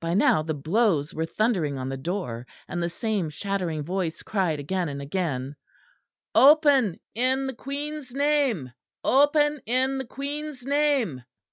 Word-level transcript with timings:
By 0.00 0.14
now 0.14 0.44
the 0.44 0.54
blows 0.54 1.12
were 1.12 1.26
thundering 1.26 1.76
on 1.76 1.88
the 1.88 1.96
door; 1.96 2.46
and 2.68 2.80
the 2.80 2.88
same 2.88 3.28
shattering 3.30 3.82
voice 3.82 4.22
cried 4.22 4.60
again 4.60 4.88
and 4.88 5.02
again: 5.02 5.56
"Open 6.36 7.00
in 7.16 7.48
the 7.48 7.52
Queen's 7.52 8.14
name; 8.14 8.70
open 9.02 9.60
in 9.66 9.98
the 9.98 10.04
Queen's 10.06 10.64
name!" 10.64 11.24